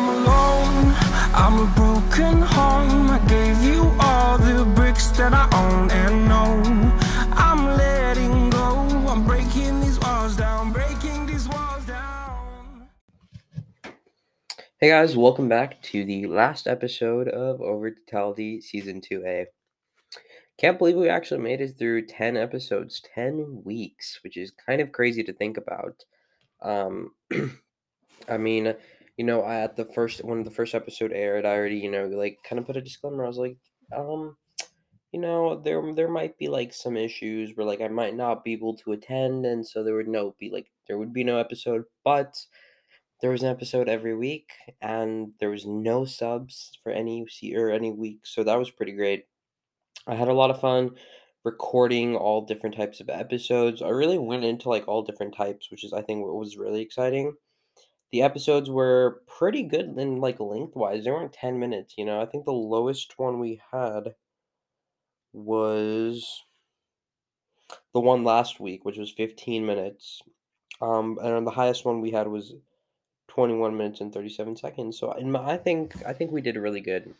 I'm 0.00 0.08
alone, 0.10 0.94
I'm 1.34 1.58
a 1.58 1.66
broken 1.74 2.40
home. 2.40 3.10
I 3.10 3.18
gave 3.26 3.60
you 3.64 3.92
all 3.98 4.38
the 4.38 4.64
bricks 4.76 5.08
that 5.18 5.32
I 5.34 5.48
own 5.52 5.90
and 5.90 6.28
know. 6.28 6.62
I'm 7.32 7.76
letting 7.76 8.48
go, 8.50 8.76
I'm 9.08 9.26
breaking 9.26 9.80
these 9.80 9.98
walls 9.98 10.36
down, 10.36 10.70
breaking 10.70 11.26
these 11.26 11.48
walls 11.48 11.84
down. 11.84 12.88
Hey 14.80 14.90
guys, 14.90 15.16
welcome 15.16 15.48
back 15.48 15.82
to 15.90 16.04
the 16.04 16.28
last 16.28 16.68
episode 16.68 17.26
of 17.26 17.60
Over 17.60 17.90
Totality 17.90 18.60
Season 18.60 19.00
2A. 19.00 19.46
Can't 20.58 20.78
believe 20.78 20.94
we 20.94 21.08
actually 21.08 21.40
made 21.40 21.60
it 21.60 21.76
through 21.76 22.06
10 22.06 22.36
episodes, 22.36 23.02
10 23.16 23.62
weeks, 23.64 24.20
which 24.22 24.36
is 24.36 24.52
kind 24.64 24.80
of 24.80 24.92
crazy 24.92 25.24
to 25.24 25.32
think 25.32 25.56
about. 25.56 26.04
Um, 26.62 27.14
I 28.28 28.36
mean, 28.36 28.76
you 29.18 29.24
know, 29.24 29.42
I, 29.42 29.60
at 29.62 29.76
the 29.76 29.84
first, 29.84 30.24
when 30.24 30.44
the 30.44 30.50
first 30.50 30.74
episode 30.74 31.12
aired, 31.12 31.44
I 31.44 31.54
already, 31.54 31.76
you 31.76 31.90
know, 31.90 32.06
like 32.06 32.38
kind 32.48 32.58
of 32.58 32.66
put 32.66 32.76
a 32.76 32.80
disclaimer. 32.80 33.24
I 33.24 33.28
was 33.28 33.36
like, 33.36 33.58
um, 33.94 34.36
you 35.12 35.20
know, 35.20 35.60
there 35.60 35.82
there 35.94 36.08
might 36.08 36.38
be 36.38 36.48
like 36.48 36.72
some 36.72 36.96
issues 36.96 37.56
where 37.56 37.66
like 37.66 37.80
I 37.80 37.88
might 37.88 38.14
not 38.14 38.44
be 38.44 38.52
able 38.52 38.76
to 38.78 38.92
attend, 38.92 39.44
and 39.44 39.66
so 39.66 39.82
there 39.82 39.96
would 39.96 40.08
no 40.08 40.36
be 40.38 40.50
like 40.50 40.70
there 40.86 40.98
would 40.98 41.12
be 41.12 41.24
no 41.24 41.38
episode, 41.38 41.84
but 42.04 42.38
there 43.20 43.30
was 43.32 43.42
an 43.42 43.50
episode 43.50 43.88
every 43.88 44.16
week, 44.16 44.50
and 44.80 45.32
there 45.40 45.50
was 45.50 45.66
no 45.66 46.04
subs 46.04 46.78
for 46.84 46.92
any 46.92 47.26
or 47.56 47.70
any 47.70 47.90
week, 47.90 48.20
so 48.24 48.44
that 48.44 48.58
was 48.58 48.70
pretty 48.70 48.92
great. 48.92 49.26
I 50.06 50.14
had 50.14 50.28
a 50.28 50.32
lot 50.32 50.50
of 50.50 50.60
fun 50.60 50.92
recording 51.44 52.14
all 52.16 52.44
different 52.46 52.76
types 52.76 53.00
of 53.00 53.08
episodes. 53.08 53.82
I 53.82 53.88
really 53.88 54.18
went 54.18 54.44
into 54.44 54.68
like 54.68 54.86
all 54.86 55.02
different 55.02 55.34
types, 55.34 55.70
which 55.70 55.84
is 55.84 55.92
I 55.92 56.02
think 56.02 56.24
what 56.24 56.36
was 56.36 56.56
really 56.56 56.82
exciting. 56.82 57.34
The 58.10 58.22
episodes 58.22 58.70
were 58.70 59.22
pretty 59.26 59.62
good 59.62 59.86
in 59.98 60.20
like 60.20 60.40
lengthwise. 60.40 61.04
They 61.04 61.10
weren't 61.10 61.32
10 61.32 61.58
minutes, 61.58 61.94
you 61.98 62.04
know. 62.04 62.20
I 62.20 62.26
think 62.26 62.44
the 62.44 62.52
lowest 62.52 63.18
one 63.18 63.38
we 63.38 63.60
had 63.70 64.14
was 65.32 66.44
the 67.92 68.00
one 68.00 68.24
last 68.24 68.60
week, 68.60 68.84
which 68.84 68.96
was 68.96 69.10
15 69.10 69.64
minutes. 69.66 70.22
Um, 70.80 71.18
and 71.22 71.46
the 71.46 71.50
highest 71.50 71.84
one 71.84 72.00
we 72.00 72.10
had 72.10 72.28
was 72.28 72.54
21 73.28 73.76
minutes 73.76 74.00
and 74.00 74.12
37 74.12 74.56
seconds. 74.56 74.98
So 74.98 75.12
in 75.12 75.30
my, 75.30 75.52
I 75.52 75.56
think 75.56 75.94
I 76.06 76.12
think 76.12 76.30
we 76.30 76.40
did 76.40 76.56
really 76.56 76.80
good 76.80 77.14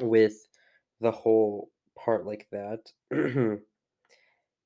with 0.00 0.48
the 1.00 1.10
whole 1.10 1.70
part 1.96 2.26
like 2.26 2.48
that. 2.52 2.92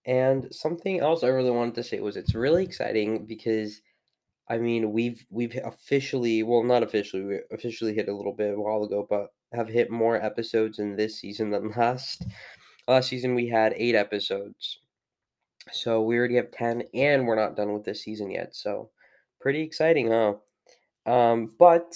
and 0.06 0.54
something 0.54 1.00
else 1.00 1.22
I 1.22 1.28
really 1.28 1.50
wanted 1.50 1.74
to 1.76 1.84
say 1.84 2.00
was 2.00 2.16
it's 2.16 2.34
really 2.34 2.64
exciting 2.64 3.26
because 3.26 3.80
I 4.50 4.58
mean 4.58 4.92
we've 4.92 5.24
we've 5.30 5.56
officially 5.64 6.42
well 6.42 6.62
not 6.62 6.82
officially 6.82 7.24
we 7.24 7.38
officially 7.50 7.94
hit 7.94 8.08
a 8.08 8.14
little 8.14 8.34
bit 8.34 8.54
a 8.54 8.60
while 8.60 8.82
ago 8.82 9.06
but 9.08 9.32
have 9.52 9.68
hit 9.68 9.90
more 9.90 10.22
episodes 10.22 10.78
in 10.78 10.96
this 10.96 11.18
season 11.18 11.50
than 11.50 11.70
last. 11.76 12.26
Last 12.86 13.08
season 13.08 13.34
we 13.34 13.48
had 13.48 13.74
8 13.76 13.94
episodes. 13.94 14.80
So 15.72 16.02
we 16.02 16.18
already 16.18 16.36
have 16.36 16.50
10 16.50 16.82
and 16.94 17.26
we're 17.26 17.36
not 17.36 17.56
done 17.56 17.72
with 17.72 17.84
this 17.84 18.02
season 18.02 18.30
yet. 18.30 18.54
So 18.54 18.90
pretty 19.40 19.62
exciting, 19.62 20.10
huh? 20.10 20.34
Um, 21.06 21.54
but 21.58 21.94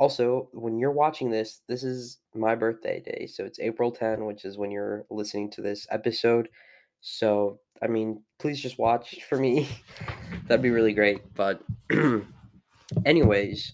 also, 0.00 0.48
when 0.54 0.78
you're 0.78 0.92
watching 0.92 1.30
this, 1.30 1.60
this 1.68 1.84
is 1.84 2.20
my 2.34 2.54
birthday 2.54 3.00
day. 3.00 3.26
So 3.26 3.44
it's 3.44 3.60
April 3.60 3.92
10, 3.92 4.24
which 4.24 4.46
is 4.46 4.56
when 4.56 4.70
you're 4.70 5.04
listening 5.10 5.50
to 5.50 5.60
this 5.60 5.86
episode. 5.90 6.48
So, 7.02 7.60
I 7.82 7.86
mean, 7.86 8.22
please 8.38 8.60
just 8.60 8.78
watch 8.78 9.22
for 9.28 9.38
me. 9.38 9.68
That'd 10.46 10.62
be 10.62 10.70
really 10.70 10.92
great. 10.92 11.22
But, 11.34 11.62
anyways, 13.04 13.72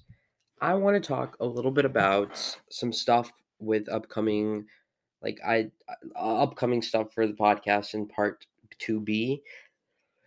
I 0.61 0.75
want 0.75 1.03
to 1.03 1.07
talk 1.07 1.37
a 1.41 1.47
little 1.47 1.71
bit 1.71 1.85
about 1.85 2.59
some 2.71 2.93
stuff 2.93 3.33
with 3.59 3.89
upcoming, 3.89 4.67
like, 5.23 5.39
I, 5.47 5.71
uh, 6.15 6.43
upcoming 6.43 6.83
stuff 6.83 7.13
for 7.13 7.27
the 7.27 7.33
podcast 7.33 7.95
in 7.95 8.07
part 8.07 8.47
2B. 8.81 9.41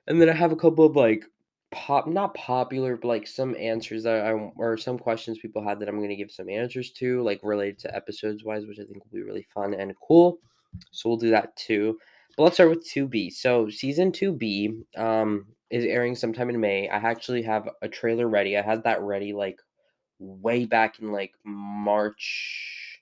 And 0.08 0.22
then 0.22 0.30
I 0.30 0.34
have 0.34 0.52
a 0.52 0.58
couple 0.58 0.86
of, 0.86 0.96
like, 0.96 1.26
pop 1.72 2.08
not 2.08 2.34
popular 2.34 2.98
but 2.98 3.08
like 3.08 3.28
some 3.28 3.56
answers 3.56 4.04
that 4.04 4.26
I 4.26 4.32
or 4.32 4.76
some 4.76 4.98
questions 4.98 5.38
people 5.38 5.64
had 5.64 5.80
that 5.80 5.88
I'm 5.88 5.98
going 5.98 6.10
to 6.10 6.16
give 6.16 6.32
some 6.32 6.50
answers 6.50 6.90
to 6.94 7.22
like 7.22 7.40
related 7.44 7.78
to 7.80 7.96
episodes 7.96 8.44
wise 8.44 8.66
which 8.66 8.80
I 8.80 8.86
think 8.86 9.04
will 9.04 9.20
be 9.20 9.22
really 9.22 9.46
fun 9.54 9.76
and 9.76 9.94
cool. 10.02 10.40
So 10.92 11.10
we'll 11.10 11.18
do 11.18 11.30
that 11.32 11.56
too. 11.56 11.98
But 12.40 12.46
let's 12.46 12.56
start 12.56 12.70
with 12.70 12.88
2B. 12.88 13.34
So 13.34 13.70
season 13.70 14.14
2B 14.14 14.86
um 14.98 15.46
is 15.70 15.84
airing 15.84 16.16
sometime 16.16 16.50
in 16.50 16.58
May. 16.58 16.88
I 16.88 16.96
actually 16.96 17.42
have 17.42 17.68
a 17.82 17.90
trailer 17.90 18.30
ready. 18.30 18.58
I 18.58 18.62
had 18.62 18.82
that 18.86 19.02
ready 19.02 19.34
like 19.34 19.60
way 20.20 20.64
back 20.64 21.00
in 21.00 21.12
like 21.12 21.34
March 21.44 23.02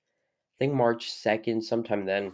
I 0.55 0.57
think 0.57 0.73
March 0.73 1.11
2nd 1.11 1.63
sometime 1.63 2.03
then. 2.03 2.33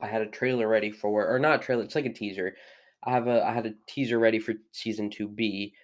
I 0.00 0.06
had 0.06 0.22
a 0.22 0.26
trailer 0.26 0.68
ready 0.68 0.92
for 0.92 1.26
or 1.28 1.40
not 1.40 1.60
trailer, 1.60 1.82
it's 1.82 1.96
like 1.96 2.06
a 2.06 2.12
teaser 2.12 2.54
I 3.02 3.10
have 3.10 3.26
a 3.26 3.44
I 3.44 3.52
had 3.52 3.66
a 3.66 3.74
teaser 3.88 4.20
ready 4.20 4.38
for 4.38 4.54
season 4.70 5.10
two 5.10 5.26
B, 5.26 5.74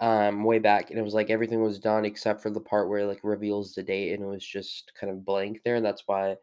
um, 0.00 0.42
way 0.42 0.58
back, 0.58 0.90
and 0.90 0.98
it 0.98 1.02
was 1.02 1.14
like 1.14 1.30
everything 1.30 1.62
was 1.62 1.78
done 1.78 2.04
except 2.04 2.42
for 2.42 2.50
the 2.50 2.60
part 2.60 2.88
where 2.88 2.98
it, 3.00 3.06
like 3.06 3.20
reveals 3.22 3.74
the 3.74 3.84
date, 3.84 4.12
and 4.12 4.24
it 4.24 4.26
was 4.26 4.44
just 4.44 4.92
kind 5.00 5.12
of 5.12 5.24
blank 5.24 5.60
there, 5.64 5.76
and 5.76 5.86
that's 5.86 6.02
why 6.06 6.36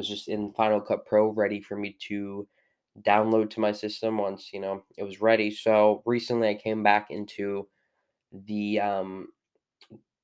was 0.00 0.08
just 0.08 0.28
in 0.28 0.52
Final 0.52 0.80
Cut 0.80 1.06
Pro, 1.06 1.28
ready 1.28 1.60
for 1.60 1.76
me 1.76 1.96
to 2.08 2.46
download 3.02 3.50
to 3.50 3.60
my 3.60 3.72
system 3.72 4.18
once 4.18 4.50
you 4.52 4.60
know 4.60 4.82
it 4.96 5.04
was 5.04 5.20
ready. 5.20 5.50
So 5.50 6.02
recently, 6.06 6.48
I 6.48 6.54
came 6.54 6.82
back 6.82 7.10
into 7.10 7.68
the 8.32 8.80
um, 8.80 9.28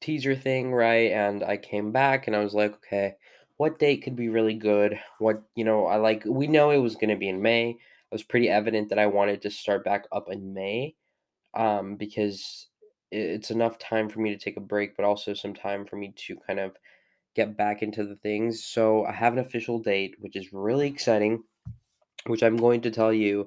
teaser 0.01 0.35
thing, 0.35 0.73
right, 0.73 1.13
and 1.13 1.45
I 1.45 1.57
came 1.57 1.93
back, 1.93 2.27
and 2.27 2.35
I 2.35 2.41
was 2.41 2.55
like, 2.55 2.75
okay, 2.77 3.15
what 3.59 3.79
date 3.79 4.03
could 4.03 4.17
be 4.17 4.29
really 4.29 4.55
good? 4.55 4.99
What 5.19 5.43
you 5.55 5.65
know, 5.65 5.87
I 5.87 5.97
like. 5.97 6.25
We 6.27 6.47
know 6.47 6.71
it 6.71 6.79
was 6.79 6.97
gonna 6.97 7.17
be 7.17 7.29
in 7.29 7.43
May 7.43 7.79
it 8.11 8.15
was 8.15 8.23
pretty 8.23 8.49
evident 8.49 8.89
that 8.91 9.01
I 9.01 9.07
wanted 9.07 9.43
to 9.43 9.51
start 9.51 9.85
back 9.85 10.07
up 10.13 10.29
in 10.31 10.55
May 10.55 10.95
um, 11.55 11.97
because 11.97 12.69
it's 13.11 13.51
enough 13.51 13.79
time 13.79 14.09
for 14.09 14.21
me 14.21 14.31
to 14.31 14.39
take 14.39 14.57
a 14.57 14.61
break, 14.61 14.97
but 14.97 15.05
also 15.05 15.35
some 15.35 15.55
time 15.55 15.85
for 15.85 15.97
me 15.97 16.15
to 16.17 16.37
kind 16.47 16.61
of 16.61 16.77
get 17.37 17.57
back 17.57 17.83
into 17.83 18.05
the 18.05 18.17
things. 18.17 18.65
So 18.65 19.05
I 19.05 19.13
have 19.13 19.35
an 19.35 19.39
official 19.39 19.79
date, 19.79 20.17
which 20.19 20.35
is 20.35 20.53
really 20.53 20.89
exciting, 20.89 21.45
which 22.27 22.43
I'm 22.43 22.57
going 22.57 22.81
to 22.81 22.91
tell 22.91 23.13
you. 23.13 23.47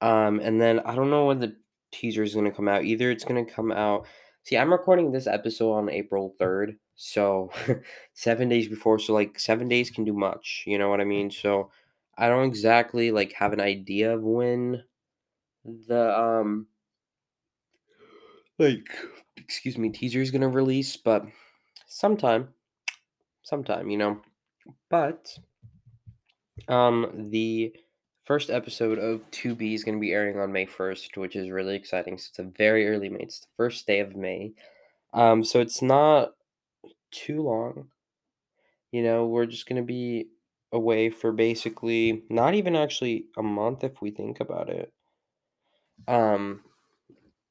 Um, 0.00 0.40
and 0.40 0.60
then 0.60 0.80
I 0.80 0.94
don't 0.94 1.10
know 1.10 1.26
when 1.26 1.40
the 1.40 1.56
teaser 1.92 2.22
is 2.22 2.34
going 2.34 2.46
to 2.46 2.56
come 2.56 2.68
out. 2.68 2.84
Either 2.84 3.10
it's 3.10 3.24
going 3.24 3.44
to 3.44 3.52
come 3.52 3.72
out. 3.72 4.06
See, 4.44 4.56
I'm 4.56 4.72
recording 4.72 5.10
this 5.10 5.26
episode 5.26 5.72
on 5.74 5.90
April 5.90 6.34
3rd. 6.40 6.76
So 6.94 7.50
seven 8.14 8.48
days 8.48 8.68
before. 8.68 8.98
So, 9.00 9.12
like, 9.12 9.38
seven 9.40 9.68
days 9.68 9.90
can 9.90 10.04
do 10.04 10.12
much. 10.12 10.62
You 10.66 10.78
know 10.78 10.88
what 10.88 11.00
I 11.00 11.04
mean? 11.04 11.30
So, 11.30 11.70
I 12.16 12.28
don't 12.28 12.44
exactly 12.46 13.10
like 13.10 13.32
have 13.32 13.52
an 13.52 13.60
idea 13.60 14.14
of 14.14 14.22
when 14.22 14.84
the 15.64 16.18
um 16.18 16.66
like 18.58 18.86
excuse 19.36 19.76
me 19.76 19.88
teaser 19.90 20.20
is 20.20 20.30
gonna 20.30 20.48
release, 20.48 20.96
but 20.96 21.26
sometime, 21.86 22.53
sometime, 23.44 23.90
you 23.90 23.98
know. 23.98 24.20
But 24.90 25.38
um 26.68 27.30
the 27.30 27.74
first 28.24 28.48
episode 28.50 28.98
of 28.98 29.30
2B 29.30 29.74
is 29.74 29.84
going 29.84 29.96
to 29.96 30.00
be 30.00 30.12
airing 30.12 30.38
on 30.40 30.52
May 30.52 30.66
1st, 30.66 31.16
which 31.16 31.36
is 31.36 31.50
really 31.50 31.76
exciting. 31.76 32.16
So 32.16 32.28
it's 32.30 32.38
a 32.38 32.42
very 32.44 32.88
early 32.88 33.08
May. 33.10 33.20
It's 33.20 33.40
the 33.40 33.46
first 33.56 33.86
day 33.86 34.00
of 34.00 34.16
May. 34.16 34.54
Um, 35.12 35.44
so 35.44 35.60
it's 35.60 35.82
not 35.82 36.34
too 37.12 37.42
long. 37.42 37.90
You 38.92 39.02
know, 39.02 39.26
we're 39.26 39.46
just 39.46 39.66
going 39.68 39.82
to 39.82 39.86
be 39.86 40.28
away 40.72 41.10
for 41.10 41.32
basically 41.32 42.24
not 42.30 42.54
even 42.54 42.76
actually 42.76 43.26
a 43.36 43.42
month 43.42 43.84
if 43.84 44.00
we 44.00 44.10
think 44.10 44.40
about 44.40 44.70
it. 44.70 44.92
Um, 46.08 46.62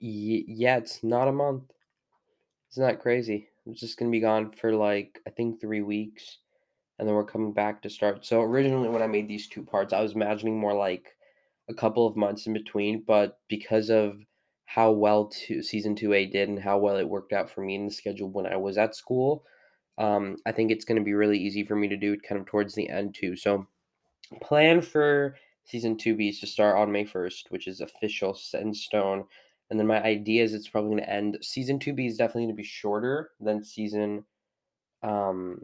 y- 0.02 0.46
yeah, 0.48 0.78
it's 0.78 1.04
not 1.04 1.28
a 1.28 1.32
month. 1.34 1.72
It's 2.70 2.78
not 2.78 3.00
crazy. 3.00 3.50
It's 3.66 3.80
just 3.80 3.98
gonna 3.98 4.12
be 4.12 4.20
gone 4.20 4.52
for 4.52 4.74
like 4.76 5.20
I 5.28 5.30
think 5.30 5.60
three 5.60 5.82
weeks, 5.82 6.40
and 7.00 7.08
then 7.08 7.16
we're 7.16 7.26
coming 7.26 7.54
back 7.54 7.82
to 7.84 7.90
start. 7.90 8.26
So 8.26 8.42
originally, 8.42 8.90
when 8.90 9.02
I 9.02 9.08
made 9.08 9.28
these 9.28 9.48
two 9.48 9.64
parts, 9.64 9.94
I 9.94 10.02
was 10.02 10.14
imagining 10.14 10.60
more 10.60 10.74
like 10.74 11.16
a 11.70 11.74
couple 11.74 12.06
of 12.08 12.18
months 12.18 12.46
in 12.48 12.54
between, 12.54 13.04
but 13.06 13.40
because 13.48 13.90
of 13.90 14.18
how 14.66 14.92
well 14.92 15.26
to, 15.28 15.62
season 15.62 15.96
2A 15.96 16.32
did 16.32 16.50
and 16.50 16.60
how 16.60 16.78
well 16.78 16.98
it 16.98 17.08
worked 17.08 17.34
out 17.34 17.50
for 17.50 17.62
me 17.62 17.76
in 17.76 17.86
the 17.86 17.92
schedule 17.94 18.30
when 18.30 18.46
I 18.46 18.56
was 18.58 18.78
at 18.78 18.96
school, 18.96 19.46
um, 19.98 20.38
I 20.46 20.52
think 20.52 20.72
it's 20.72 20.86
going 20.86 20.98
to 20.98 21.04
be 21.04 21.14
really 21.14 21.38
easy 21.38 21.64
for 21.64 21.76
me 21.76 21.88
to 21.90 21.98
do 21.98 22.14
it 22.14 22.24
kind 22.24 22.40
of 22.42 22.48
towards 22.48 22.74
the 22.74 22.90
end 22.90 23.16
too. 23.16 23.36
So, 23.36 23.68
plan 24.42 24.82
for 24.82 25.36
season 25.66 25.96
2B 25.96 26.30
is 26.30 26.40
to 26.40 26.48
start 26.48 26.78
on 26.78 26.92
May 26.92 27.06
1st, 27.06 27.50
which 27.50 27.68
is 27.68 27.82
official 27.82 28.34
set 28.34 28.62
in 28.62 28.74
stone. 28.74 29.26
And 29.70 29.80
then 29.80 29.88
my 29.88 30.02
idea 30.04 30.44
is 30.44 30.54
it's 30.54 30.68
probably 30.68 30.92
going 30.92 31.04
to 31.04 31.10
end. 31.10 31.38
Season 31.42 31.80
2B 31.80 32.08
is 32.08 32.18
definitely 32.18 32.44
going 32.44 32.56
to 32.56 32.62
be 32.62 32.64
shorter 32.64 33.32
than 33.40 33.64
season 33.64 34.24
um 35.02 35.60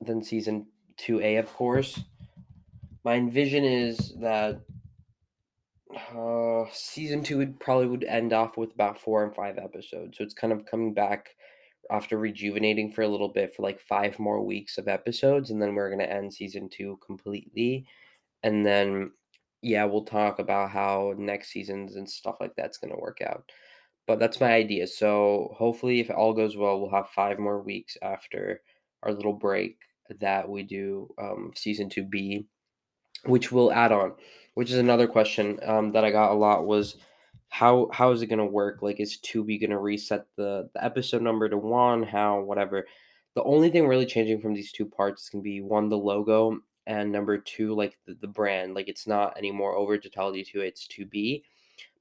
than 0.00 0.22
season 0.22 0.66
2A, 0.98 1.38
of 1.38 1.52
course. 1.52 2.00
My 3.04 3.14
envision 3.14 3.64
is 3.64 4.14
that 4.20 4.60
uh, 6.16 6.64
season 6.72 7.22
two 7.22 7.38
would 7.38 7.60
probably 7.60 7.86
would 7.86 8.04
end 8.04 8.32
off 8.32 8.56
with 8.56 8.72
about 8.72 8.98
four 8.98 9.24
and 9.24 9.34
five 9.34 9.58
episodes. 9.58 10.18
So 10.18 10.24
it's 10.24 10.34
kind 10.34 10.52
of 10.52 10.66
coming 10.66 10.94
back 10.94 11.30
after 11.90 12.18
rejuvenating 12.18 12.90
for 12.90 13.02
a 13.02 13.08
little 13.08 13.28
bit 13.28 13.54
for 13.54 13.62
like 13.62 13.80
five 13.80 14.18
more 14.18 14.42
weeks 14.42 14.78
of 14.78 14.88
episodes, 14.88 15.50
and 15.50 15.60
then 15.60 15.74
we're 15.74 15.90
gonna 15.90 16.04
end 16.04 16.32
season 16.32 16.68
two 16.68 16.98
completely. 17.04 17.86
And 18.42 18.64
then 18.64 19.12
yeah, 19.64 19.84
we'll 19.84 20.04
talk 20.04 20.38
about 20.38 20.70
how 20.70 21.14
next 21.16 21.50
seasons 21.50 21.96
and 21.96 22.08
stuff 22.08 22.36
like 22.38 22.54
that's 22.54 22.78
gonna 22.78 22.98
work 22.98 23.18
out. 23.26 23.50
But 24.06 24.18
that's 24.18 24.40
my 24.40 24.52
idea. 24.52 24.86
So 24.86 25.54
hopefully 25.56 26.00
if 26.00 26.10
all 26.10 26.34
goes 26.34 26.56
well, 26.56 26.80
we'll 26.80 26.90
have 26.90 27.08
five 27.10 27.38
more 27.38 27.62
weeks 27.62 27.96
after 28.02 28.60
our 29.02 29.12
little 29.12 29.32
break 29.32 29.78
that 30.20 30.48
we 30.48 30.62
do 30.64 31.08
um, 31.18 31.52
season 31.56 31.88
two 31.88 32.04
B, 32.04 32.46
which 33.24 33.50
we'll 33.50 33.72
add 33.72 33.90
on. 33.90 34.12
Which 34.52 34.70
is 34.70 34.78
another 34.78 35.08
question 35.08 35.58
um, 35.64 35.92
that 35.92 36.04
I 36.04 36.10
got 36.10 36.32
a 36.32 36.34
lot 36.34 36.66
was 36.66 36.96
how 37.48 37.88
how 37.92 38.10
is 38.12 38.20
it 38.20 38.26
gonna 38.26 38.44
work? 38.44 38.82
Like, 38.82 39.00
is 39.00 39.18
2B 39.18 39.60
gonna 39.60 39.80
reset 39.80 40.26
the 40.36 40.68
the 40.74 40.84
episode 40.84 41.22
number 41.22 41.48
to 41.48 41.56
one? 41.56 42.02
How 42.02 42.40
whatever. 42.40 42.86
The 43.34 43.42
only 43.44 43.70
thing 43.70 43.88
really 43.88 44.06
changing 44.06 44.40
from 44.40 44.54
these 44.54 44.72
two 44.72 44.86
parts 44.86 45.28
can 45.30 45.40
be 45.40 45.60
one 45.60 45.88
the 45.88 45.96
logo 45.98 46.60
and 46.86 47.10
number 47.10 47.38
two 47.38 47.74
like 47.74 47.98
the, 48.06 48.14
the 48.20 48.26
brand. 48.26 48.74
Like 48.74 48.88
it's 48.88 49.06
not 49.06 49.36
anymore 49.36 49.76
over 49.76 49.98
Totality 49.98 50.44
two. 50.44 50.60
It's 50.60 50.86
2B. 50.88 51.42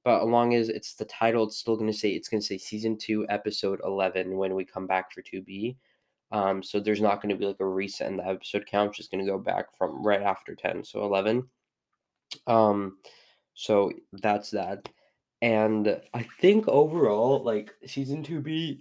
But 0.04 0.22
as 0.22 0.28
long 0.28 0.54
as 0.54 0.70
it's 0.70 0.96
the 0.96 1.06
title, 1.06 1.46
it's 1.46 1.58
still 1.58 1.78
gonna 1.78 1.94
say 1.94 2.12
it's 2.12 2.28
gonna 2.28 2.42
say 2.42 2.58
season 2.58 2.98
two 2.98 3.26
episode 3.30 3.80
eleven 3.84 4.38
when 4.38 4.56
we 4.56 4.66
come 4.66 4.88
back 4.88 5.12
for 5.12 5.22
2B. 5.22 5.76
Um, 6.34 6.64
so 6.64 6.80
there's 6.80 7.00
not 7.00 7.22
going 7.22 7.30
to 7.30 7.36
be 7.36 7.46
like 7.46 7.60
a 7.60 7.66
reset 7.66 8.10
in 8.10 8.18
the 8.18 8.28
episode 8.28 8.66
count. 8.66 8.96
Just 8.96 9.12
going 9.12 9.24
to 9.24 9.32
go 9.32 9.38
back 9.38 9.68
from 9.78 10.04
right 10.04 10.22
after 10.22 10.56
10, 10.56 10.84
so 10.84 11.06
11. 11.06 11.48
Um, 12.48 12.98
so 13.54 13.92
that's 14.14 14.50
that. 14.50 14.90
And 15.44 16.02
I 16.12 16.26
think 16.42 16.68
overall, 16.68 17.44
like 17.44 17.76
season 17.86 18.24
2B, 18.24 18.80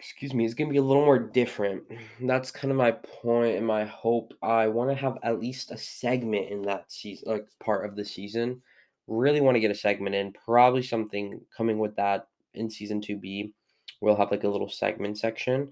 excuse 0.00 0.32
me, 0.32 0.46
is 0.46 0.54
going 0.54 0.68
to 0.68 0.72
be 0.72 0.78
a 0.78 0.82
little 0.82 1.04
more 1.04 1.18
different. 1.18 1.82
That's 2.22 2.50
kind 2.50 2.70
of 2.70 2.78
my 2.78 2.92
point 2.92 3.58
and 3.58 3.66
my 3.66 3.84
hope. 3.84 4.32
I 4.42 4.66
want 4.66 4.88
to 4.88 4.96
have 4.96 5.18
at 5.22 5.38
least 5.38 5.72
a 5.72 5.76
segment 5.76 6.48
in 6.48 6.62
that 6.62 6.90
season, 6.90 7.30
like 7.30 7.46
part 7.62 7.84
of 7.84 7.96
the 7.96 8.04
season. 8.04 8.62
Really 9.08 9.42
want 9.42 9.56
to 9.56 9.60
get 9.60 9.70
a 9.70 9.74
segment 9.74 10.14
in. 10.14 10.32
Probably 10.32 10.82
something 10.82 11.38
coming 11.54 11.78
with 11.78 11.94
that 11.96 12.28
in 12.54 12.70
season 12.70 13.02
2B. 13.02 13.52
We'll 14.00 14.16
have 14.16 14.30
like 14.30 14.44
a 14.44 14.48
little 14.48 14.70
segment 14.70 15.18
section. 15.18 15.70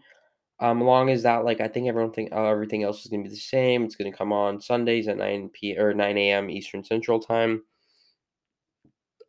Um, 0.60 0.82
long 0.82 1.08
as 1.08 1.22
that, 1.22 1.46
like 1.46 1.62
I 1.62 1.68
think 1.68 1.88
everyone 1.88 2.12
think 2.12 2.30
uh, 2.30 2.44
everything 2.44 2.82
else 2.82 3.00
is 3.00 3.10
gonna 3.10 3.22
be 3.22 3.30
the 3.30 3.36
same. 3.36 3.84
It's 3.84 3.96
gonna 3.96 4.12
come 4.12 4.32
on 4.32 4.60
Sundays 4.60 5.08
at 5.08 5.16
nine 5.16 5.48
p 5.48 5.78
or 5.78 5.94
nine 5.94 6.18
a.m. 6.18 6.50
Eastern 6.50 6.84
Central 6.84 7.18
Time. 7.18 7.62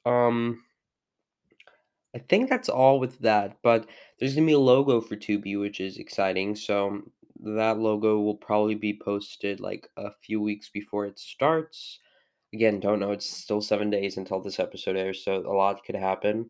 Um, 0.06 0.64
I 2.20 2.24
think 2.28 2.50
that's 2.50 2.68
all 2.68 3.00
with 3.00 3.18
that. 3.20 3.58
But 3.64 3.88
there's 4.20 4.36
gonna 4.36 4.46
be 4.48 4.54
a 4.54 4.60
logo 4.60 5.00
for 5.00 5.16
2B, 5.16 5.60
which 5.60 5.80
is 5.80 5.98
exciting. 5.98 6.56
So 6.56 7.02
that 7.42 7.80
logo 7.80 8.20
will 8.20 8.36
probably 8.36 8.76
be 8.76 9.00
posted 9.02 9.62
like 9.62 9.88
a 9.96 10.12
few 10.12 10.42
weeks 10.42 10.70
before 10.70 11.06
it 11.06 11.18
starts. 11.18 12.00
Again, 12.54 12.82
don't 12.82 13.00
know. 13.00 13.12
It's 13.12 13.30
still 13.30 13.62
seven 13.62 13.90
days 13.90 14.18
until 14.18 14.42
this 14.42 14.60
episode 14.60 14.98
airs, 14.98 15.24
so 15.24 15.38
a 15.38 15.54
lot 15.54 15.84
could 15.86 15.96
happen. 15.96 16.50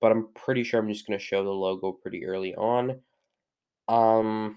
But 0.00 0.10
I'm 0.10 0.28
pretty 0.34 0.64
sure 0.64 0.80
I'm 0.80 0.88
just 0.88 1.06
gonna 1.06 1.20
show 1.20 1.44
the 1.44 1.50
logo 1.50 1.92
pretty 1.92 2.26
early 2.26 2.54
on. 2.56 3.00
Um, 3.86 4.56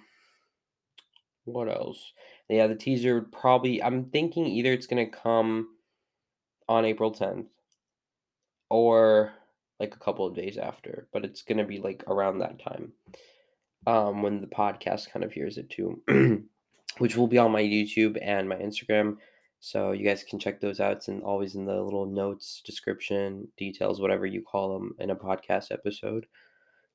what 1.46 1.70
else? 1.70 2.14
Yeah, 2.50 2.66
the 2.66 2.76
teaser 2.76 3.16
would 3.16 3.32
probably. 3.32 3.84
I'm 3.84 4.06
thinking 4.06 4.48
either 4.48 4.74
it's 4.74 4.88
gonna 4.88 5.10
come 5.10 5.76
on 6.68 6.86
April 6.86 7.12
10th 7.12 7.48
or 8.70 9.34
like 9.80 9.96
a 9.96 10.00
couple 10.00 10.26
of 10.26 10.36
days 10.36 10.58
after, 10.58 11.08
but 11.14 11.26
it's 11.26 11.42
gonna 11.42 11.66
be 11.66 11.80
like 11.80 12.04
around 12.08 12.40
that 12.40 12.60
time. 12.60 12.94
Um, 13.88 14.22
when 14.22 14.42
the 14.42 14.48
podcast 14.48 15.10
kind 15.10 15.24
of 15.24 15.32
hears 15.32 15.58
it 15.58 15.70
too, 15.70 16.02
which 16.98 17.16
will 17.16 17.28
be 17.28 17.38
on 17.38 17.52
my 17.52 17.62
YouTube 17.62 18.18
and 18.22 18.48
my 18.48 18.56
Instagram. 18.56 19.18
So 19.62 19.92
you 19.92 20.06
guys 20.06 20.24
can 20.24 20.40
check 20.40 20.60
those 20.62 20.80
out. 20.80 21.08
and 21.08 21.24
always 21.24 21.56
in 21.56 21.66
the 21.66 21.82
little 21.82 22.06
notes, 22.06 22.62
description, 22.66 23.48
details, 23.58 24.00
whatever 24.00 24.26
you 24.26 24.42
call 24.42 24.74
them 24.74 24.96
in 25.00 25.10
a 25.10 25.16
podcast 25.16 25.72
episode. 25.72 26.26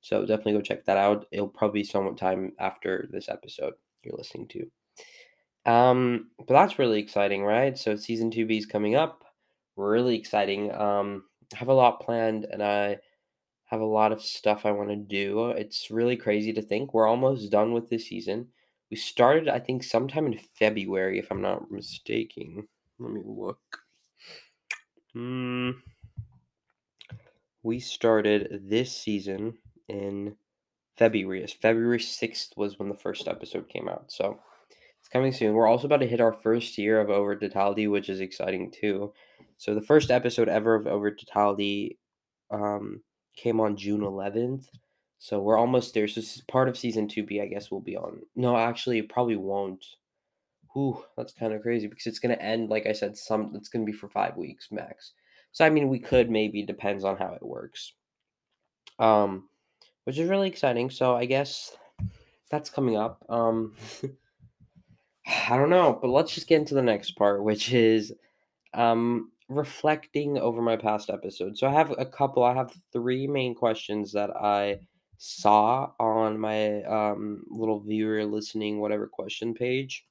So 0.00 0.20
definitely 0.26 0.52
go 0.52 0.60
check 0.60 0.84
that 0.84 0.98
out. 0.98 1.26
It'll 1.30 1.48
probably 1.48 1.80
be 1.80 1.84
somewhat 1.84 2.18
time 2.18 2.52
after 2.58 3.08
this 3.10 3.28
episode 3.28 3.74
you're 4.02 4.16
listening 4.16 4.48
to. 4.48 5.70
Um, 5.70 6.30
but 6.38 6.48
that's 6.48 6.78
really 6.78 7.00
exciting, 7.00 7.42
right? 7.42 7.76
So 7.76 7.96
season 7.96 8.30
two 8.30 8.46
B 8.46 8.58
is 8.58 8.66
coming 8.66 8.96
up. 8.96 9.24
Really 9.76 10.16
exciting. 10.16 10.72
Um, 10.72 11.24
have 11.52 11.68
a 11.68 11.74
lot 11.74 12.00
planned 12.00 12.46
and 12.50 12.62
I 12.62 12.98
have 13.66 13.80
a 13.80 13.84
lot 13.84 14.12
of 14.12 14.22
stuff 14.22 14.64
I 14.64 14.72
want 14.72 14.90
to 14.90 14.96
do. 14.96 15.50
It's 15.50 15.90
really 15.90 16.16
crazy 16.16 16.52
to 16.52 16.62
think 16.62 16.92
we're 16.92 17.08
almost 17.08 17.50
done 17.50 17.72
with 17.72 17.88
this 17.88 18.06
season. 18.06 18.48
We 18.90 18.96
started, 18.96 19.48
I 19.48 19.58
think, 19.58 19.82
sometime 19.82 20.26
in 20.26 20.38
February, 20.38 21.18
if 21.18 21.30
I'm 21.30 21.42
not 21.42 21.70
mistaken. 21.70 22.68
Let 22.98 23.12
me 23.12 23.22
look. 23.24 23.58
Hmm. 25.12 25.70
We 27.62 27.80
started 27.80 28.62
this 28.68 28.94
season 28.94 29.54
in 29.88 30.36
February. 30.96 31.46
February 31.46 31.98
6th 31.98 32.56
was 32.56 32.78
when 32.78 32.88
the 32.88 32.94
first 32.94 33.26
episode 33.26 33.68
came 33.68 33.88
out. 33.88 34.12
So 34.12 34.38
coming 35.14 35.32
soon. 35.32 35.54
We're 35.54 35.68
also 35.68 35.86
about 35.86 36.00
to 36.00 36.08
hit 36.08 36.20
our 36.20 36.32
first 36.32 36.76
year 36.76 37.00
of 37.00 37.08
Over 37.08 37.36
Totality, 37.36 37.86
which 37.86 38.08
is 38.08 38.20
exciting 38.20 38.72
too. 38.72 39.12
So 39.56 39.74
the 39.74 39.80
first 39.80 40.10
episode 40.10 40.48
ever 40.48 40.74
of 40.74 40.88
Over 40.88 41.12
Totality 41.12 41.98
um, 42.50 43.00
came 43.36 43.60
on 43.60 43.76
June 43.76 44.00
11th. 44.00 44.66
So 45.18 45.38
we're 45.38 45.56
almost 45.56 45.94
there. 45.94 46.08
So 46.08 46.20
this 46.20 46.34
is 46.34 46.42
part 46.42 46.68
of 46.68 46.76
season 46.76 47.06
2B, 47.06 47.40
I 47.40 47.46
guess, 47.46 47.70
will 47.70 47.80
be 47.80 47.96
on. 47.96 48.22
No, 48.34 48.56
actually, 48.56 48.98
it 48.98 49.08
probably 49.08 49.36
won't. 49.36 49.86
Whew, 50.72 51.04
that's 51.16 51.32
kind 51.32 51.52
of 51.52 51.62
crazy 51.62 51.86
because 51.86 52.08
it's 52.08 52.18
going 52.18 52.34
to 52.36 52.42
end, 52.42 52.68
like 52.68 52.86
I 52.86 52.92
said, 52.92 53.16
some 53.16 53.52
it's 53.54 53.68
going 53.68 53.86
to 53.86 53.90
be 53.90 53.96
for 53.96 54.08
five 54.08 54.36
weeks 54.36 54.72
max. 54.72 55.12
So, 55.52 55.64
I 55.64 55.70
mean, 55.70 55.88
we 55.88 56.00
could 56.00 56.28
maybe, 56.28 56.64
depends 56.64 57.04
on 57.04 57.16
how 57.16 57.32
it 57.34 57.46
works. 57.46 57.92
Um, 58.98 59.48
which 60.02 60.18
is 60.18 60.28
really 60.28 60.48
exciting. 60.48 60.90
So 60.90 61.14
I 61.14 61.24
guess 61.24 61.76
that's 62.50 62.68
coming 62.68 62.96
up. 62.96 63.24
Um, 63.28 63.74
I 65.26 65.56
don't 65.56 65.70
know, 65.70 65.98
but 66.00 66.08
let's 66.08 66.34
just 66.34 66.48
get 66.48 66.60
into 66.60 66.74
the 66.74 66.82
next 66.82 67.12
part, 67.12 67.42
which 67.42 67.72
is 67.72 68.12
um, 68.74 69.30
reflecting 69.48 70.38
over 70.38 70.60
my 70.60 70.76
past 70.76 71.10
episodes. 71.10 71.60
So 71.60 71.66
I 71.66 71.72
have 71.72 71.94
a 71.98 72.04
couple. 72.04 72.42
I 72.42 72.54
have 72.54 72.74
three 72.92 73.26
main 73.26 73.54
questions 73.54 74.12
that 74.12 74.30
I 74.30 74.80
saw 75.16 75.92
on 75.98 76.38
my 76.38 76.82
um, 76.82 77.44
little 77.48 77.80
viewer 77.80 78.24
listening 78.24 78.80
whatever 78.80 79.06
question 79.06 79.54
page. 79.54 80.06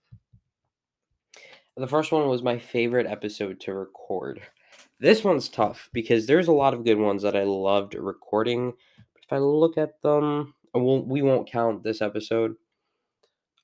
The 1.76 1.88
first 1.88 2.12
one 2.12 2.28
was 2.28 2.44
my 2.44 2.58
favorite 2.58 3.08
episode 3.08 3.60
to 3.62 3.74
record. 3.74 4.42
This 5.00 5.24
one's 5.24 5.50
tough 5.50 5.90
because 5.92 6.26
there's 6.26 6.48
a 6.48 6.54
lot 6.54 6.74
of 6.74 6.86
good 6.86 6.98
ones 6.98 7.24
that 7.24 7.36
I 7.36 7.44
loved 7.44 7.96
recording 7.96 8.74
if 9.24 9.32
I 9.32 9.38
look 9.38 9.78
at 9.78 10.02
them, 10.02 10.54
we'll, 10.74 11.02
we 11.02 11.22
won't 11.22 11.50
count 11.50 11.84
this 11.84 12.02
episode. 12.02 12.56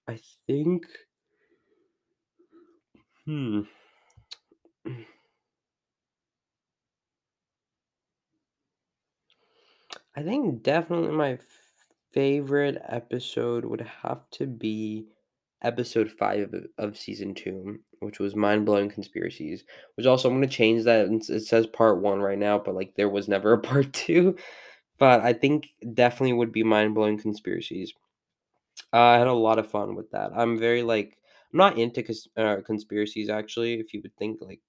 I 0.07 0.19
think. 0.47 0.85
Hmm. 3.29 3.61
I 10.15 10.23
think 10.23 10.63
definitely 10.63 11.11
my 11.11 11.37
favorite 12.11 12.81
episode 12.87 13.65
would 13.65 13.85
have 14.01 14.27
to 14.31 14.47
be 14.47 15.09
episode 15.61 16.09
five 16.11 16.55
of, 16.55 16.65
of 16.79 16.97
season 16.97 17.35
two, 17.35 17.77
which 17.99 18.17
was 18.17 18.35
mind 18.35 18.65
blowing 18.65 18.89
conspiracies. 18.89 19.63
Which 19.93 20.07
also 20.07 20.27
I'm 20.27 20.33
gonna 20.37 20.47
change 20.47 20.85
that. 20.85 21.07
It 21.29 21.43
says 21.43 21.67
part 21.67 22.01
one 22.01 22.21
right 22.21 22.39
now, 22.39 22.57
but 22.57 22.73
like 22.73 22.95
there 22.95 23.09
was 23.09 23.27
never 23.27 23.53
a 23.53 23.59
part 23.59 23.93
two. 23.93 24.37
But 24.97 25.21
I 25.21 25.33
think 25.33 25.67
definitely 25.93 26.33
would 26.33 26.51
be 26.51 26.63
mind 26.63 26.95
blowing 26.95 27.19
conspiracies. 27.19 27.93
Uh, 28.91 28.97
I 28.97 29.17
had 29.19 29.27
a 29.27 29.33
lot 29.33 29.59
of 29.59 29.69
fun 29.69 29.93
with 29.93 30.09
that. 30.13 30.31
I'm 30.35 30.57
very 30.57 30.81
like 30.81 31.18
I'm 31.53 31.57
not 31.57 31.77
into 31.77 32.03
cons- 32.03 32.27
uh, 32.37 32.57
conspiracies 32.65 33.29
actually. 33.29 33.79
If 33.79 33.93
you 33.93 34.01
would 34.03 34.15
think 34.17 34.41
like 34.41 34.61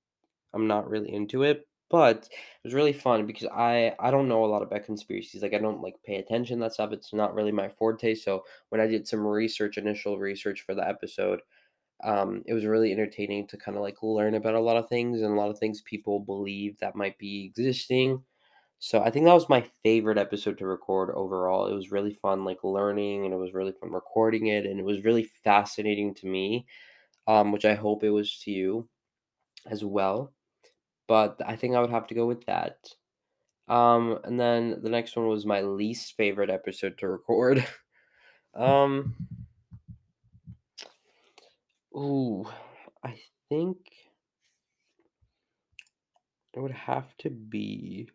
I'm 0.55 0.67
not 0.67 0.89
really 0.91 1.13
into 1.13 1.43
it, 1.45 1.69
but 1.91 2.29
it 2.31 2.65
was 2.65 2.75
really 2.75 2.93
fun 2.93 3.27
because 3.27 3.49
I 3.53 3.95
I 4.01 4.11
don't 4.11 4.29
know 4.29 4.45
a 4.45 4.47
lot 4.49 4.63
about 4.63 4.85
conspiracies. 4.85 5.43
Like 5.43 5.55
I 5.55 5.59
don't 5.59 5.83
like 5.83 5.97
pay 6.05 6.17
attention 6.17 6.59
to 6.59 6.65
that 6.65 6.75
stuff. 6.75 6.93
It's 6.93 7.13
not 7.15 7.35
really 7.35 7.53
my 7.53 7.69
forte. 7.69 8.15
So 8.15 8.45
when 8.71 8.81
I 8.81 8.87
did 8.87 9.09
some 9.09 9.27
research, 9.27 9.79
initial 9.79 10.19
research 10.19 10.63
for 10.63 10.75
the 10.75 10.87
episode, 10.89 11.41
um, 12.05 12.43
it 12.47 12.55
was 12.55 12.65
really 12.67 12.93
entertaining 12.93 13.47
to 13.49 13.57
kind 13.59 13.77
of 13.77 13.83
like 13.83 14.03
learn 14.03 14.35
about 14.35 14.55
a 14.55 14.61
lot 14.61 14.77
of 14.79 14.89
things 14.89 15.21
and 15.23 15.33
a 15.33 15.37
lot 15.37 15.51
of 15.51 15.59
things 15.59 15.83
people 15.83 16.21
believe 16.21 16.79
that 16.81 16.97
might 16.97 17.19
be 17.19 17.45
existing 17.45 18.23
so 18.83 19.03
I 19.03 19.11
think 19.11 19.27
that 19.27 19.35
was 19.35 19.51
my 19.51 19.63
favorite 19.83 20.17
episode 20.17 20.57
to 20.59 20.67
record 20.67 21.11
overall. 21.11 21.67
It 21.67 21.75
was 21.75 21.93
really 21.93 22.15
fun, 22.15 22.47
like 22.47 22.65
learning, 22.65 23.27
and 23.27 23.35
it 23.35 23.37
was 23.37 23.53
really 23.53 23.73
fun 23.73 23.93
recording 23.93 24.47
it, 24.47 24.65
and 24.65 24.81
it 24.81 24.85
was 24.87 25.05
really 25.05 25.31
fascinating 25.45 26.15
to 26.15 26.27
me, 26.27 26.67
um, 27.27 27.53
which 27.53 27.67
I 27.67 27.75
hope 27.75 28.03
it 28.03 28.11
was 28.11 28.39
to 28.45 28.51
you 28.51 28.89
as 29.71 29.85
well. 29.85 30.33
But 31.09 31.43
I 31.47 31.57
think 31.57 31.75
I 31.75 31.81
would 31.83 31.91
have 31.91 32.07
to 32.07 32.15
go 32.15 32.25
with 32.25 32.47
that. 32.47 32.77
Um, 33.69 34.19
and 34.25 34.41
then 34.41 34.81
the 34.83 34.89
next 34.89 35.15
one 35.15 35.29
was 35.29 35.45
my 35.45 35.61
least 35.61 36.17
favorite 36.17 36.49
episode 36.49 36.97
to 36.99 37.09
record. 37.09 37.67
um, 38.55 39.15
ooh, 41.95 42.49
I 43.05 43.21
think 43.51 43.77
it 46.55 46.61
would 46.61 46.73
have 46.73 47.15
to 47.19 47.29
be 47.29 48.09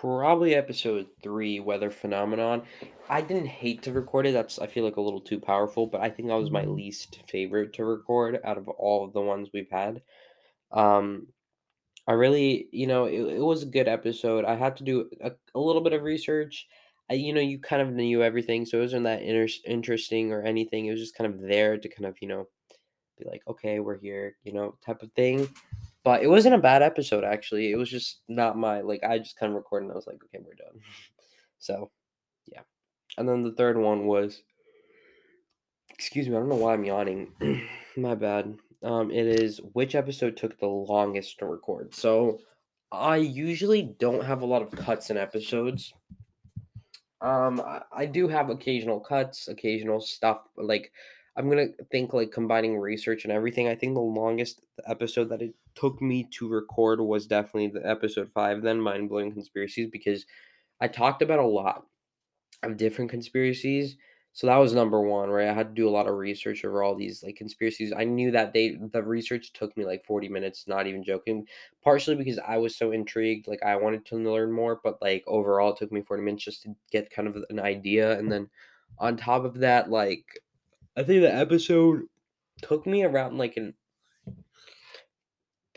probably 0.00 0.54
episode 0.54 1.06
three, 1.22 1.58
Weather 1.58 1.90
Phenomenon. 1.90 2.62
I 3.08 3.20
didn't 3.20 3.46
hate 3.46 3.82
to 3.82 3.92
record 3.92 4.26
it. 4.26 4.32
That's 4.32 4.58
I 4.60 4.68
feel 4.68 4.84
like 4.84 4.96
a 4.96 5.00
little 5.00 5.20
too 5.20 5.40
powerful, 5.40 5.86
but 5.86 6.00
I 6.00 6.08
think 6.08 6.28
that 6.28 6.36
was 6.36 6.52
my 6.52 6.64
least 6.64 7.20
favorite 7.28 7.72
to 7.74 7.84
record 7.84 8.38
out 8.44 8.58
of 8.58 8.68
all 8.68 9.04
of 9.04 9.12
the 9.12 9.20
ones 9.20 9.48
we've 9.52 9.70
had. 9.70 10.02
Um, 10.70 11.26
I 12.06 12.12
really, 12.12 12.68
you 12.70 12.86
know, 12.86 13.06
it, 13.06 13.18
it 13.18 13.40
was 13.40 13.62
a 13.62 13.66
good 13.66 13.88
episode. 13.88 14.44
I 14.44 14.54
had 14.54 14.76
to 14.76 14.84
do 14.84 15.10
a, 15.20 15.32
a 15.54 15.60
little 15.60 15.82
bit 15.82 15.92
of 15.92 16.02
research. 16.02 16.68
I, 17.10 17.14
you 17.14 17.32
know, 17.32 17.40
you 17.40 17.58
kind 17.58 17.82
of 17.82 17.92
knew 17.92 18.22
everything, 18.22 18.66
so 18.66 18.78
it 18.78 18.82
wasn't 18.82 19.04
that 19.04 19.22
inter- 19.22 19.52
interesting 19.66 20.32
or 20.32 20.42
anything. 20.42 20.86
It 20.86 20.92
was 20.92 21.00
just 21.00 21.16
kind 21.16 21.32
of 21.32 21.40
there 21.40 21.76
to 21.76 21.88
kind 21.88 22.06
of, 22.06 22.16
you 22.20 22.28
know, 22.28 22.46
be 23.18 23.24
like, 23.28 23.42
okay, 23.48 23.80
we're 23.80 23.98
here, 23.98 24.36
you 24.44 24.52
know, 24.52 24.76
type 24.84 25.02
of 25.02 25.10
thing. 25.12 25.48
But 26.04 26.22
it 26.22 26.28
wasn't 26.28 26.54
a 26.54 26.58
bad 26.58 26.82
episode 26.82 27.24
actually. 27.24 27.70
It 27.70 27.76
was 27.76 27.90
just 27.90 28.20
not 28.28 28.56
my 28.56 28.80
like. 28.80 29.02
I 29.04 29.18
just 29.18 29.38
kind 29.38 29.50
of 29.50 29.56
recorded 29.56 29.86
and 29.86 29.92
I 29.92 29.96
was 29.96 30.06
like, 30.06 30.22
okay, 30.24 30.42
we're 30.44 30.54
done. 30.54 30.80
so, 31.58 31.90
yeah. 32.46 32.62
And 33.16 33.28
then 33.28 33.42
the 33.42 33.52
third 33.52 33.76
one 33.76 34.06
was, 34.06 34.42
excuse 35.90 36.28
me, 36.28 36.36
I 36.36 36.38
don't 36.38 36.48
know 36.48 36.56
why 36.56 36.74
I'm 36.74 36.84
yawning. 36.84 37.32
my 37.96 38.14
bad. 38.14 38.56
Um, 38.82 39.10
it 39.10 39.26
is 39.26 39.60
which 39.72 39.96
episode 39.96 40.36
took 40.36 40.58
the 40.58 40.66
longest 40.66 41.40
to 41.40 41.46
record. 41.46 41.94
So, 41.94 42.38
I 42.90 43.16
usually 43.16 43.82
don't 43.82 44.24
have 44.24 44.42
a 44.42 44.46
lot 44.46 44.62
of 44.62 44.70
cuts 44.70 45.10
in 45.10 45.18
episodes. 45.18 45.92
Um, 47.20 47.60
I, 47.60 47.82
I 47.92 48.06
do 48.06 48.28
have 48.28 48.48
occasional 48.48 49.00
cuts, 49.00 49.48
occasional 49.48 50.00
stuff 50.00 50.42
like 50.56 50.92
I'm 51.36 51.48
gonna 51.48 51.68
think 51.90 52.12
like 52.12 52.32
combining 52.32 52.78
research 52.78 53.24
and 53.24 53.32
everything. 53.32 53.68
I 53.68 53.74
think 53.74 53.94
the 53.94 54.00
longest 54.00 54.60
episode 54.86 55.28
that 55.30 55.42
it 55.42 55.54
took 55.78 56.00
me 56.02 56.28
to 56.32 56.48
record 56.48 57.00
was 57.00 57.26
definitely 57.26 57.68
the 57.68 57.88
episode 57.88 58.30
five, 58.32 58.62
then 58.62 58.80
mind 58.80 59.08
blowing 59.08 59.32
conspiracies, 59.32 59.88
because 59.90 60.26
I 60.80 60.88
talked 60.88 61.22
about 61.22 61.38
a 61.38 61.46
lot 61.46 61.86
of 62.62 62.76
different 62.76 63.10
conspiracies. 63.10 63.96
So 64.32 64.46
that 64.46 64.56
was 64.56 64.72
number 64.72 65.00
one, 65.00 65.30
right? 65.30 65.48
I 65.48 65.52
had 65.52 65.68
to 65.68 65.74
do 65.74 65.88
a 65.88 65.90
lot 65.90 66.06
of 66.06 66.14
research 66.14 66.64
over 66.64 66.82
all 66.82 66.94
these 66.94 67.24
like 67.24 67.34
conspiracies. 67.34 67.92
I 67.96 68.04
knew 68.04 68.30
that 68.30 68.52
they 68.52 68.78
the 68.92 69.02
research 69.02 69.52
took 69.52 69.76
me 69.76 69.84
like 69.84 70.04
40 70.04 70.28
minutes, 70.28 70.68
not 70.68 70.86
even 70.86 71.02
joking. 71.02 71.46
Partially 71.82 72.14
because 72.14 72.38
I 72.38 72.56
was 72.56 72.76
so 72.76 72.92
intrigued, 72.92 73.48
like 73.48 73.62
I 73.64 73.74
wanted 73.74 74.06
to 74.06 74.16
learn 74.16 74.52
more, 74.52 74.80
but 74.84 75.02
like 75.02 75.24
overall 75.26 75.72
it 75.72 75.78
took 75.78 75.90
me 75.90 76.02
40 76.02 76.22
minutes 76.22 76.44
just 76.44 76.62
to 76.64 76.74
get 76.92 77.10
kind 77.10 77.26
of 77.26 77.36
an 77.50 77.58
idea. 77.58 78.16
And 78.16 78.30
then 78.30 78.48
on 78.98 79.16
top 79.16 79.44
of 79.44 79.54
that, 79.54 79.90
like 79.90 80.24
I 80.96 81.02
think 81.02 81.22
the 81.22 81.34
episode 81.34 82.02
took 82.62 82.86
me 82.86 83.02
around 83.02 83.38
like 83.38 83.56
an 83.56 83.74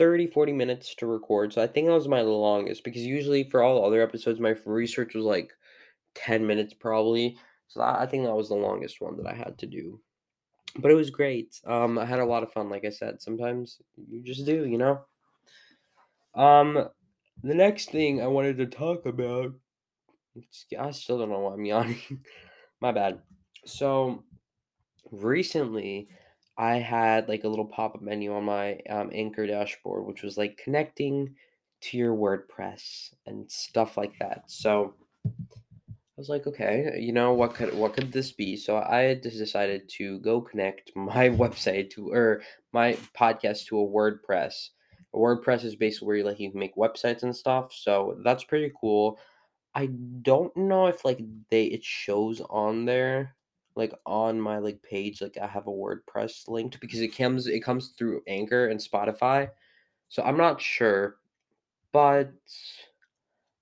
30 0.02 0.26
40 0.26 0.52
minutes 0.52 0.96
to 0.96 1.06
record. 1.06 1.54
So 1.54 1.62
I 1.62 1.68
think 1.68 1.86
that 1.86 1.94
was 1.94 2.08
my 2.08 2.22
longest 2.22 2.84
because 2.84 3.04
usually 3.04 3.44
for 3.44 3.62
all 3.62 3.76
the 3.76 3.86
other 3.86 4.02
episodes 4.02 4.40
my 4.40 4.56
research 4.66 5.14
was 5.14 5.26
like 5.26 5.54
10 6.16 6.48
minutes 6.48 6.74
probably. 6.74 7.38
So 7.68 7.82
I 7.82 8.08
think 8.08 8.26
that 8.26 8.36
was 8.36 8.50
the 8.50 8.56
longest 8.56 9.00
one 9.00 9.16
that 9.18 9.28
I 9.28 9.36
had 9.36 9.60
to 9.60 9.68
do. 9.68 10.02
But 10.80 10.90
it 10.90 10.96
was 10.96 11.12
great. 11.12 11.62
Um 11.68 12.00
I 12.00 12.06
had 12.06 12.18
a 12.18 12.26
lot 12.26 12.42
of 12.42 12.52
fun 12.52 12.68
like 12.68 12.84
I 12.84 12.90
said. 12.90 13.22
Sometimes 13.22 13.80
you 14.10 14.24
just 14.24 14.44
do, 14.44 14.66
you 14.66 14.80
know. 14.80 15.02
Um 16.34 16.88
the 17.44 17.54
next 17.54 17.92
thing 17.92 18.24
I 18.24 18.28
wanted 18.28 18.58
to 18.58 18.66
talk 18.66 19.06
about 19.06 19.54
I 20.80 20.90
still 20.90 21.20
don't 21.20 21.30
know 21.30 21.42
why 21.42 21.54
I'm 21.54 21.66
yawning. 21.74 22.26
My 22.80 22.92
bad. 22.92 23.20
So 23.68 24.24
recently 25.12 26.08
I 26.58 26.78
had 26.78 27.28
like 27.28 27.44
a 27.44 27.48
little 27.48 27.66
pop-up 27.66 28.02
menu 28.02 28.34
on 28.34 28.44
my 28.44 28.80
um, 28.90 29.10
Anchor 29.14 29.48
dashboard, 29.48 30.06
which 30.06 30.24
was 30.24 30.38
like 30.38 30.58
connecting 30.58 31.36
to 31.82 31.98
your 31.98 32.16
WordPress 32.16 33.14
and 33.26 33.50
stuff 33.52 33.98
like 33.98 34.18
that. 34.20 34.44
So 34.48 34.94
I 35.26 36.18
was 36.18 36.30
like, 36.30 36.46
okay, 36.46 36.98
you 37.00 37.14
know 37.14 37.34
what 37.34 37.56
could 37.56 37.74
what 37.74 37.94
could 37.94 38.12
this 38.12 38.32
be? 38.32 38.56
So 38.56 38.78
I 38.78 39.16
just 39.16 39.38
decided 39.38 39.90
to 39.98 40.20
go 40.20 40.42
connect 40.42 40.92
my 40.96 41.30
website 41.30 41.90
to 41.92 42.12
or 42.12 42.42
my 42.74 42.98
podcast 43.18 43.66
to 43.68 43.80
a 43.80 43.88
WordPress. 43.88 44.70
A 45.14 45.18
WordPress 45.18 45.66
is 45.66 45.76
basically 45.76 46.08
where 46.08 46.18
you 46.18 46.24
like 46.24 46.40
you 46.40 46.52
can 46.52 46.60
make 46.60 46.76
websites 46.76 47.24
and 47.24 47.36
stuff. 47.36 47.74
So 47.74 48.18
that's 48.24 48.44
pretty 48.44 48.72
cool. 48.80 49.20
I 49.74 49.88
don't 50.22 50.56
know 50.56 50.88
if 50.88 51.06
like 51.06 51.22
they 51.50 51.66
it 51.66 51.84
shows 51.84 52.42
on 52.50 52.86
there 52.86 53.36
like 53.76 53.94
on 54.06 54.40
my 54.40 54.58
like 54.58 54.82
page 54.84 55.22
like 55.22 55.38
I 55.42 55.48
have 55.48 55.68
a 55.68 55.72
WordPress 55.72 56.48
linked 56.48 56.80
because 56.80 57.02
it 57.02 57.16
comes 57.16 57.48
it 57.48 57.62
comes 57.62 57.90
through 57.98 58.22
Anchor 58.28 58.68
and 58.68 58.80
Spotify. 58.80 59.50
So 60.10 60.22
I'm 60.24 60.38
not 60.38 60.62
sure, 60.62 61.18
but 61.92 62.32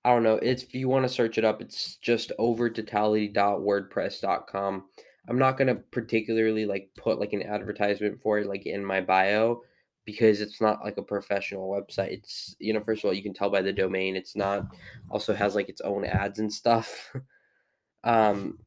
I 0.04 0.10
don't 0.10 0.22
know. 0.22 0.36
It's 0.36 0.62
if 0.62 0.74
you 0.74 0.88
want 0.88 1.04
to 1.04 1.08
search 1.08 1.38
it 1.38 1.44
up, 1.44 1.62
it's 1.62 1.96
just 1.96 2.32
overtotality.wordpress.com. 2.38 4.84
I'm 5.28 5.38
not 5.38 5.58
gonna 5.58 5.76
particularly 5.76 6.66
like 6.66 6.90
put 6.96 7.20
like 7.20 7.32
an 7.32 7.42
advertisement 7.42 8.20
for 8.22 8.38
it 8.38 8.46
like 8.46 8.66
in 8.66 8.84
my 8.84 9.00
bio 9.00 9.62
because 10.04 10.40
it's 10.40 10.60
not 10.60 10.82
like 10.82 10.96
a 10.96 11.02
professional 11.02 11.70
website. 11.70 12.12
It's 12.12 12.56
you 12.58 12.72
know, 12.72 12.80
first 12.80 13.04
of 13.04 13.08
all, 13.08 13.14
you 13.14 13.22
can 13.22 13.34
tell 13.34 13.50
by 13.50 13.62
the 13.62 13.72
domain. 13.72 14.16
It's 14.16 14.34
not 14.34 14.66
also 15.08 15.34
has 15.34 15.54
like 15.54 15.68
its 15.68 15.82
own 15.82 16.04
ads 16.04 16.40
and 16.40 16.52
stuff. 16.52 17.12
um 18.04 18.58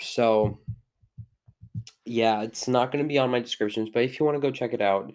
so 0.00 0.58
yeah, 2.04 2.42
it's 2.42 2.68
not 2.68 2.90
going 2.90 3.04
to 3.04 3.08
be 3.08 3.18
on 3.18 3.30
my 3.30 3.40
descriptions, 3.40 3.90
but 3.92 4.02
if 4.02 4.18
you 4.18 4.24
want 4.26 4.36
to 4.36 4.40
go 4.40 4.50
check 4.50 4.72
it 4.72 4.80
out, 4.80 5.12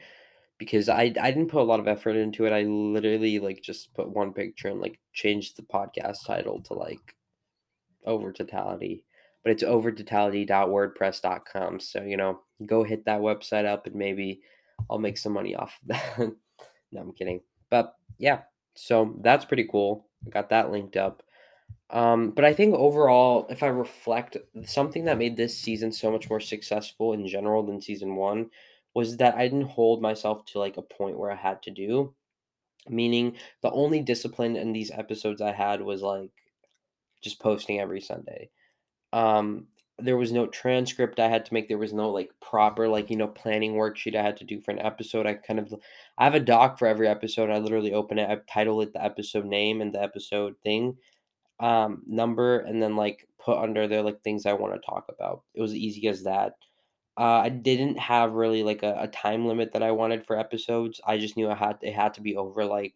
because 0.58 0.90
I 0.90 1.14
I 1.20 1.32
didn't 1.32 1.50
put 1.50 1.62
a 1.62 1.64
lot 1.64 1.80
of 1.80 1.88
effort 1.88 2.16
into 2.16 2.46
it. 2.46 2.54
I 2.54 2.64
literally 2.64 3.40
like 3.40 3.62
just 3.62 3.94
put 3.94 4.10
one 4.10 4.34
picture 4.34 4.70
and 4.70 4.80
like 4.80 5.00
changed 5.14 5.58
the 5.58 5.64
podcast 5.64 6.26
title 6.26 6.62
to 6.64 6.74
like 6.74 7.16
over 8.06 8.32
totality. 8.32 9.06
But 9.44 9.52
it's 9.52 9.64
over 9.64 9.92
totality.wordpress.com. 9.92 11.80
So, 11.82 12.02
you 12.04 12.16
know, 12.16 12.40
go 12.66 12.84
hit 12.84 13.04
that 13.06 13.20
website 13.20 13.66
up 13.66 13.88
and 13.88 13.96
maybe 13.96 14.42
I'll 14.90 15.00
make 15.00 15.18
some 15.18 15.34
money 15.34 15.54
off 15.54 15.78
of 15.82 15.88
that. 15.90 16.18
no, 16.94 17.02
I'm 17.02 17.12
kidding. 17.12 17.42
But 17.70 17.94
yeah, 18.18 18.42
so 18.76 19.18
that's 19.22 19.44
pretty 19.44 19.68
cool. 19.70 20.08
I 20.26 20.30
got 20.30 20.50
that 20.50 20.72
linked 20.72 20.96
up. 20.96 21.24
Um, 21.90 22.32
but 22.32 22.44
I 22.44 22.54
think 22.54 22.74
overall, 22.76 23.46
if 23.50 23.62
I 23.62 23.68
reflect, 23.68 24.38
something 24.66 25.06
that 25.06 25.18
made 25.18 25.38
this 25.38 25.58
season 25.58 25.92
so 25.92 26.12
much 26.12 26.30
more 26.30 26.40
successful 26.40 27.14
in 27.14 27.28
general 27.28 27.64
than 27.64 27.82
season 27.82 28.16
one 28.16 28.50
was 28.96 29.18
that 29.18 29.36
I 29.36 29.44
didn't 29.44 29.68
hold 29.68 30.02
myself 30.02 30.46
to 30.46 30.60
like 30.60 30.78
a 30.78 30.82
point 30.82 31.18
where 31.18 31.32
I 31.32 31.36
had 31.36 31.62
to 31.64 31.72
do. 31.72 32.14
Meaning, 32.90 33.38
the 33.62 33.72
only 33.72 34.02
discipline 34.02 34.56
in 34.56 34.74
these 34.74 34.92
episodes 34.92 35.42
I 35.42 35.52
had 35.54 35.82
was 35.82 36.02
like 36.02 36.32
just 37.22 37.40
posting 37.40 37.80
every 37.80 38.02
Sunday. 38.02 38.50
Um, 39.14 39.68
there 40.00 40.18
was 40.18 40.32
no 40.32 40.48
transcript 40.48 41.20
I 41.20 41.30
had 41.30 41.46
to 41.46 41.54
make. 41.54 41.68
There 41.68 41.78
was 41.78 41.94
no 41.94 42.10
like 42.10 42.32
proper 42.42 42.88
like 42.88 43.10
you 43.10 43.18
know 43.18 43.28
planning 43.28 43.74
worksheet 43.74 44.16
I 44.16 44.24
had 44.24 44.38
to 44.38 44.44
do 44.44 44.60
for 44.60 44.72
an 44.72 44.80
episode. 44.80 45.26
I 45.28 45.36
kind 45.36 45.60
of 45.60 45.74
I 46.18 46.24
have 46.24 46.36
a 46.36 46.40
doc 46.40 46.80
for 46.80 46.88
every 46.88 47.08
episode. 47.08 47.50
I 47.50 47.60
literally 47.60 47.94
open 47.94 48.18
it, 48.20 48.30
I 48.30 48.38
title 48.52 48.82
it 48.82 48.94
the 48.94 49.04
episode 49.04 49.46
name 49.46 49.82
and 49.82 49.94
the 49.94 50.02
episode 50.02 50.56
thing, 50.64 50.98
um, 51.64 52.04
number 52.08 52.60
and 52.60 52.82
then 52.82 52.96
like 52.96 53.28
put 53.40 53.58
under 53.58 53.88
there 53.88 54.04
like 54.04 54.24
things 54.24 54.46
I 54.46 54.54
want 54.54 54.74
to 54.76 54.80
talk 54.82 55.06
about. 55.10 55.44
It 55.56 55.62
was 55.62 55.76
easy 55.76 56.08
as 56.10 56.24
that. 56.24 56.56
Uh, 57.18 57.42
I 57.46 57.50
didn't 57.50 58.00
have 58.00 58.34
really 58.34 58.64
like 58.64 58.84
a, 58.84 58.96
a 59.02 59.08
time 59.08 59.48
limit 59.48 59.74
that 59.74 59.84
I 59.84 59.92
wanted 59.92 60.26
for 60.26 60.40
episodes. 60.40 61.02
I 61.08 61.18
just 61.20 61.38
knew 61.38 61.50
I 61.50 61.56
had 61.56 61.78
it 61.82 61.94
had 61.94 62.14
to 62.16 62.22
be 62.22 62.38
over 62.38 62.66
like 62.66 62.96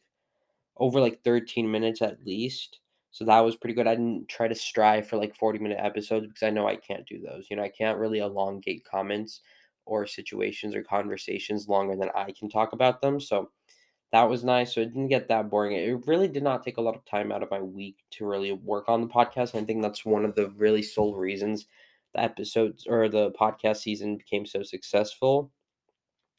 over 0.78 1.00
like 1.02 1.24
13 1.24 1.70
minutes 1.72 2.02
at 2.02 2.26
least. 2.26 2.80
So 3.12 3.26
that 3.26 3.40
was 3.42 3.56
pretty 3.56 3.74
good. 3.74 3.88
I 3.88 3.96
didn't 3.96 4.30
try 4.30 4.48
to 4.48 4.56
strive 4.56 5.08
for 5.08 5.18
like 5.18 5.36
40 5.36 5.60
minute 5.60 5.80
episodes 5.82 6.28
because 6.28 6.44
I 6.44 6.52
know 6.52 6.68
I 6.68 6.76
can't 6.76 7.08
do 7.08 7.20
those. 7.22 7.48
You 7.50 7.58
know, 7.58 7.64
I 7.64 7.70
can't 7.70 8.00
really 8.00 8.20
elongate 8.20 8.86
comments 8.86 9.42
or 9.86 10.06
situations 10.06 10.76
or 10.76 10.84
conversations 10.84 11.68
longer 11.68 11.96
than 11.96 12.10
I 12.16 12.34
can 12.38 12.50
talk 12.50 12.74
about 12.74 13.02
them. 13.02 13.20
So 13.20 13.52
that 14.12 14.30
was 14.30 14.44
nice. 14.44 14.74
So 14.74 14.82
it 14.82 14.94
didn't 14.94 15.10
get 15.10 15.28
that 15.28 15.50
boring. 15.50 15.76
It 15.76 16.08
really 16.08 16.28
did 16.28 16.44
not 16.44 16.64
take 16.64 16.78
a 16.78 16.82
lot 16.82 16.96
of 16.96 17.06
time 17.06 17.32
out 17.32 17.44
of 17.44 17.52
my 17.52 17.62
week 17.62 17.98
to 18.12 18.26
really 18.26 18.54
work 18.54 18.88
on 18.88 19.02
the 19.02 19.08
podcast. 19.08 19.56
I 19.56 19.66
think 19.66 19.82
that's 19.82 20.06
one 20.06 20.26
of 20.26 20.36
the 20.36 20.50
really 20.52 20.82
sole 20.82 21.16
reasons 21.16 21.68
the 22.14 22.22
episodes 22.22 22.88
or 22.88 23.10
the 23.10 23.32
podcast 23.32 23.78
season 23.78 24.18
became 24.18 24.46
so 24.46 24.64
successful. 24.64 25.52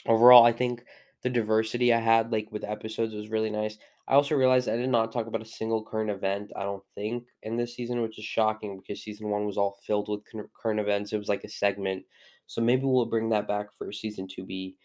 Overall, 0.07 0.45
I 0.45 0.53
think 0.53 0.85
the 1.23 1.31
diversity 1.31 1.93
I 1.93 2.01
had 2.01 2.33
like 2.33 2.49
with 2.51 2.65
episodes 2.65 3.15
was 3.15 3.29
really 3.29 3.51
nice. 3.51 3.77
I 4.07 4.15
also 4.15 4.35
realized 4.35 4.69
I 4.69 4.77
did 4.77 4.89
not 4.89 5.13
talk 5.13 5.27
about 5.27 5.43
a 5.43 5.47
single 5.47 5.85
current 5.85 6.09
event, 6.09 6.51
I 6.57 6.63
don't 6.63 6.83
think, 6.95 7.25
in 7.43 7.57
this 7.57 7.75
season, 7.75 8.01
which 8.01 8.19
is 8.19 8.25
shocking 8.25 8.79
because 8.79 9.03
season 9.03 9.29
one 9.29 9.45
was 9.45 9.59
all 9.59 9.79
filled 9.87 10.09
with 10.09 10.23
current 10.61 10.81
events. 10.81 11.13
It 11.13 11.19
was 11.19 11.29
like 11.29 11.45
a 11.45 11.49
segment. 11.49 12.05
So 12.47 12.63
maybe 12.63 12.85
we'll 12.85 13.05
bring 13.05 13.29
that 13.31 13.47
back 13.47 13.77
for 13.77 13.93
season 13.93 14.27
2B. 14.27 14.77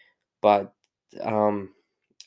But 0.42 0.74
um 1.22 1.70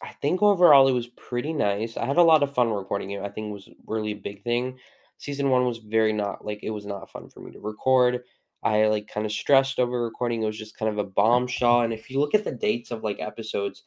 I 0.03 0.13
think 0.21 0.43
overall 0.43 0.89
it 0.89 0.93
was 0.93 1.09
pretty 1.09 1.53
nice. 1.53 1.97
I 1.97 2.07
had 2.07 2.19
a 2.19 2.23
lot 2.23 2.43
of 2.43 2.55
fun 2.55 2.71
recording 2.71 3.11
it. 3.13 3.23
I 3.23 3.29
think 3.29 3.49
it 3.49 3.53
was 3.53 3.69
really 3.87 4.13
a 4.13 4.17
big 4.17 4.43
thing. 4.43 4.79
Season 5.19 5.49
one 5.49 5.65
was 5.65 5.79
very 5.79 6.13
not 6.13 6.45
like 6.45 6.61
it 6.63 6.71
was 6.71 6.87
not 6.87 7.11
fun 7.11 7.31
for 7.31 7.41
me 7.41 7.53
to 7.53 7.61
record. 7.61 8.23
I 8.63 8.87
like 8.89 9.09
kind 9.09 9.25
of 9.25 9.33
stressed 9.33 9.79
over 9.79 10.03
recording. 10.03 10.43
It 10.43 10.47
was 10.47 10.59
just 10.59 10.77
kind 10.77 10.91
of 10.91 10.99
a 10.99 11.09
mm. 11.09 11.15
bombshell. 11.15 11.81
And 11.83 11.93
if 11.93 12.11
you 12.11 12.21
look 12.21 12.35
at 12.35 12.45
the 12.45 12.53
dates 12.53 12.91
of 12.91 13.03
like 13.03 13.21
episodes, 13.21 13.85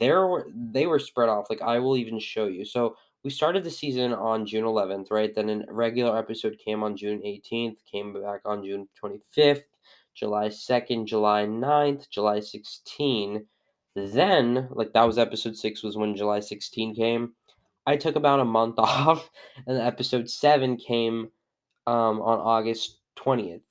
there 0.00 0.26
were 0.26 0.48
they 0.54 0.86
were 0.86 0.98
spread 0.98 1.28
off. 1.28 1.50
Like 1.50 1.62
I 1.62 1.78
will 1.78 1.96
even 1.96 2.18
show 2.18 2.46
you. 2.46 2.64
So 2.64 2.96
we 3.22 3.30
started 3.30 3.62
the 3.62 3.70
season 3.70 4.12
on 4.12 4.46
June 4.46 4.64
11th, 4.64 5.10
right? 5.12 5.32
Then 5.32 5.64
a 5.68 5.72
regular 5.72 6.18
episode 6.18 6.58
came 6.58 6.82
on 6.82 6.96
June 6.96 7.20
18th, 7.24 7.76
came 7.90 8.12
back 8.20 8.40
on 8.44 8.64
June 8.64 8.88
25th, 9.00 9.62
July 10.14 10.48
2nd, 10.48 11.06
July 11.06 11.44
9th, 11.44 12.10
July 12.10 12.38
16th 12.38 13.44
then, 13.94 14.68
like 14.70 14.92
that 14.92 15.06
was 15.06 15.18
episode 15.18 15.56
six, 15.56 15.82
was 15.82 15.96
when 15.96 16.16
July 16.16 16.40
16 16.40 16.94
came. 16.94 17.32
I 17.86 17.96
took 17.96 18.16
about 18.16 18.40
a 18.40 18.44
month 18.44 18.74
off, 18.78 19.28
and 19.66 19.78
episode 19.78 20.30
seven 20.30 20.76
came 20.76 21.30
um, 21.86 22.20
on 22.22 22.38
August 22.38 22.98
20th. 23.18 23.62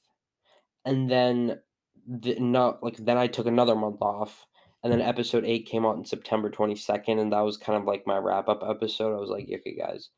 And 0.86 1.10
then, 1.10 1.60
the, 2.08 2.40
no, 2.40 2.78
like 2.82 2.98
then 2.98 3.18
I 3.18 3.28
took 3.28 3.48
another 3.48 3.76
month 3.76 4.02
off, 4.02 4.46
and 4.84 4.92
then 4.92 5.02
episode 5.02 5.46
eight 5.46 5.68
came 5.68 5.86
out 5.86 5.98
in 5.98 6.06
September 6.06 6.50
22nd, 6.50 7.20
and 7.20 7.32
that 7.34 7.42
was 7.42 7.58
kind 7.58 7.78
of 7.78 7.86
like 7.86 8.08
my 8.08 8.18
wrap 8.18 8.50
up 8.50 8.64
episode. 8.68 9.16
I 9.16 9.20
was 9.20 9.30
like, 9.30 9.46
okay, 9.46 9.76
guys, 9.76 10.10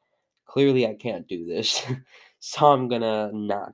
clearly 0.48 0.88
I 0.88 0.96
can't 0.96 1.28
do 1.28 1.46
this, 1.46 1.86
so 2.40 2.68
I'm 2.68 2.88
gonna 2.88 3.32
not. 3.34 3.74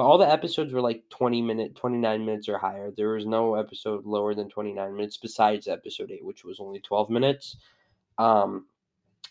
But 0.00 0.06
all 0.06 0.16
the 0.16 0.32
episodes 0.32 0.72
were 0.72 0.80
like 0.80 1.06
20 1.10 1.42
minute, 1.42 1.74
29 1.74 2.24
minutes 2.24 2.48
or 2.48 2.56
higher. 2.56 2.90
There 2.90 3.10
was 3.10 3.26
no 3.26 3.56
episode 3.56 4.06
lower 4.06 4.34
than 4.34 4.48
29 4.48 4.96
minutes 4.96 5.18
besides 5.18 5.68
episode 5.68 6.10
8, 6.10 6.24
which 6.24 6.42
was 6.42 6.58
only 6.58 6.80
12 6.80 7.10
minutes. 7.10 7.58
Um 8.16 8.64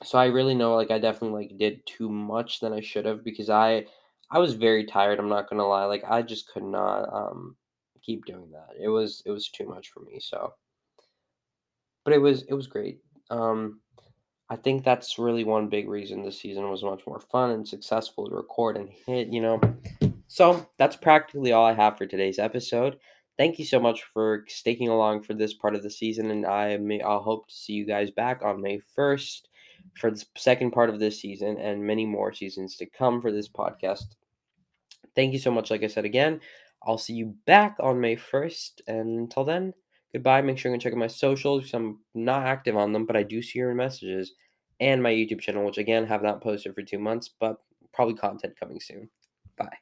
so 0.03 0.19
I 0.19 0.27
really 0.27 0.53
know 0.53 0.75
like 0.75 0.91
I 0.91 0.99
definitely 0.99 1.47
like 1.47 1.57
did 1.57 1.83
too 1.87 2.07
much 2.07 2.59
than 2.59 2.71
I 2.71 2.81
should 2.81 3.05
have 3.05 3.23
because 3.23 3.49
I 3.49 3.87
I 4.29 4.37
was 4.37 4.53
very 4.53 4.85
tired, 4.85 5.17
I'm 5.17 5.27
not 5.27 5.49
going 5.49 5.57
to 5.57 5.65
lie. 5.65 5.85
Like 5.85 6.03
I 6.07 6.21
just 6.21 6.47
could 6.53 6.65
not 6.65 7.11
um 7.11 7.55
keep 8.03 8.25
doing 8.25 8.51
that. 8.51 8.75
It 8.79 8.89
was 8.89 9.23
it 9.25 9.31
was 9.31 9.49
too 9.49 9.65
much 9.65 9.89
for 9.89 10.01
me, 10.01 10.19
so 10.19 10.53
but 12.03 12.13
it 12.13 12.19
was 12.19 12.43
it 12.43 12.53
was 12.53 12.67
great. 12.67 12.99
Um 13.31 13.79
I 14.51 14.55
think 14.55 14.83
that's 14.83 15.17
really 15.17 15.45
one 15.45 15.67
big 15.67 15.89
reason 15.89 16.23
this 16.23 16.39
season 16.39 16.69
was 16.69 16.83
much 16.83 17.07
more 17.07 17.19
fun 17.19 17.49
and 17.49 17.67
successful 17.67 18.29
to 18.29 18.35
record 18.35 18.77
and 18.77 18.87
hit, 19.07 19.29
you 19.29 19.41
know. 19.41 19.59
So 20.31 20.69
that's 20.77 20.95
practically 20.95 21.53
all 21.53 21.65
I 21.65 21.73
have 21.73 21.97
for 21.97 22.05
today's 22.05 22.37
episode. 22.37 22.97
Thank 23.35 23.57
you 23.57 23.65
so 23.65 23.79
much 23.79 24.03
for 24.13 24.45
sticking 24.47 24.87
along 24.87 25.23
for 25.23 25.33
this 25.33 25.55
part 25.55 25.73
of 25.73 25.81
the 25.81 25.89
season, 25.89 26.29
and 26.29 26.45
I 26.45 26.77
may 26.77 27.01
I'll 27.01 27.23
hope 27.23 27.47
to 27.47 27.53
see 27.55 27.73
you 27.73 27.85
guys 27.85 28.11
back 28.11 28.41
on 28.43 28.61
May 28.61 28.79
first 28.95 29.49
for 29.95 30.11
the 30.11 30.23
second 30.37 30.69
part 30.69 30.91
of 30.91 30.99
this 30.99 31.19
season 31.19 31.57
and 31.57 31.81
many 31.81 32.05
more 32.05 32.31
seasons 32.31 32.75
to 32.77 32.85
come 32.85 33.21
for 33.21 33.31
this 33.31 33.49
podcast. 33.49 34.05
Thank 35.15 35.33
you 35.33 35.39
so 35.39 35.49
much. 35.49 35.71
Like 35.71 35.83
I 35.83 35.87
said 35.87 36.05
again, 36.05 36.41
I'll 36.83 36.99
see 36.99 37.13
you 37.13 37.33
back 37.47 37.77
on 37.79 37.99
May 37.99 38.15
first, 38.15 38.83
and 38.85 39.19
until 39.19 39.45
then, 39.45 39.73
goodbye. 40.13 40.43
Make 40.43 40.59
sure 40.59 40.71
you 40.71 40.77
check 40.77 40.93
out 40.93 40.99
my 40.99 41.07
socials. 41.07 41.63
Because 41.63 41.73
I'm 41.73 42.01
not 42.13 42.45
active 42.45 42.77
on 42.77 42.93
them, 42.93 43.07
but 43.07 43.15
I 43.15 43.23
do 43.23 43.41
see 43.41 43.57
your 43.57 43.73
messages 43.73 44.33
and 44.79 45.01
my 45.01 45.11
YouTube 45.11 45.41
channel, 45.41 45.65
which 45.65 45.79
again 45.79 46.05
have 46.05 46.21
not 46.21 46.41
posted 46.41 46.75
for 46.75 46.83
two 46.83 46.99
months, 46.99 47.31
but 47.39 47.57
probably 47.93 48.13
content 48.13 48.59
coming 48.59 48.79
soon. 48.79 49.09
Bye. 49.57 49.77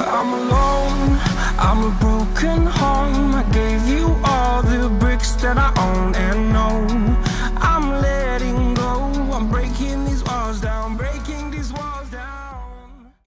I'm 0.00 0.32
alone, 0.32 1.18
I'm 1.58 1.84
a 1.84 1.90
broken 2.00 2.66
home. 2.66 3.34
I 3.34 3.42
gave 3.52 3.86
you 3.88 4.16
all 4.24 4.62
the 4.62 4.88
bricks 5.00 5.32
that 5.42 5.58
I 5.58 5.72
own 5.86 6.14
and 6.14 6.52
know. 6.52 7.33